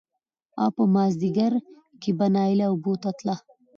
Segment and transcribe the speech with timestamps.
[0.61, 1.53] او په مازديګر
[2.01, 3.35] کې به نايله اوبو ته تله